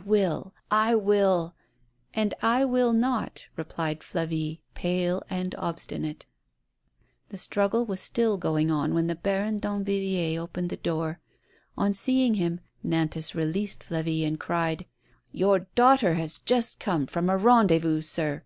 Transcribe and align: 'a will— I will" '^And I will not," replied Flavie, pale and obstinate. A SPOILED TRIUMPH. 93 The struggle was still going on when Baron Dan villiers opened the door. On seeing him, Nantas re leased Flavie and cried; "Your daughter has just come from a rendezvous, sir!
'a 0.00 0.02
will— 0.06 0.54
I 0.70 0.94
will" 0.94 1.54
'^And 2.16 2.32
I 2.40 2.64
will 2.64 2.94
not," 2.94 3.44
replied 3.54 4.00
Flavie, 4.00 4.60
pale 4.72 5.22
and 5.28 5.54
obstinate. 5.58 6.24
A 6.24 6.24
SPOILED 6.24 7.28
TRIUMPH. 7.28 7.28
93 7.28 7.28
The 7.28 7.42
struggle 7.42 7.84
was 7.84 8.00
still 8.00 8.38
going 8.38 8.70
on 8.70 8.94
when 8.94 9.08
Baron 9.08 9.58
Dan 9.58 9.84
villiers 9.84 10.38
opened 10.38 10.70
the 10.70 10.78
door. 10.78 11.20
On 11.76 11.92
seeing 11.92 12.32
him, 12.36 12.60
Nantas 12.82 13.34
re 13.34 13.44
leased 13.44 13.80
Flavie 13.84 14.24
and 14.26 14.40
cried; 14.40 14.86
"Your 15.32 15.66
daughter 15.74 16.14
has 16.14 16.38
just 16.38 16.80
come 16.80 17.06
from 17.06 17.28
a 17.28 17.36
rendezvous, 17.36 18.00
sir! 18.00 18.42